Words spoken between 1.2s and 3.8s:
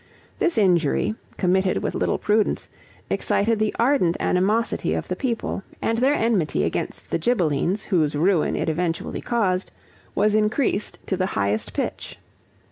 committed with little prudence, excited the